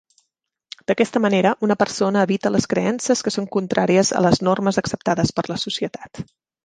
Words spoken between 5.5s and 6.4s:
la societat.